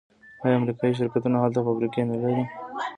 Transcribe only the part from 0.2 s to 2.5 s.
آیا امریکایی شرکتونه هلته فابریکې نلري؟